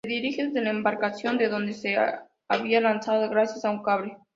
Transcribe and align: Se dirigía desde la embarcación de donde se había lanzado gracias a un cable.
Se 0.03 0.09
dirigía 0.09 0.45
desde 0.47 0.61
la 0.63 0.71
embarcación 0.71 1.37
de 1.37 1.47
donde 1.47 1.73
se 1.73 1.95
había 2.49 2.81
lanzado 2.81 3.29
gracias 3.29 3.65
a 3.65 3.69
un 3.69 3.83
cable. 3.83 4.17